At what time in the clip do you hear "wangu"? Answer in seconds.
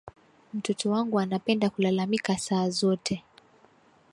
0.91-1.19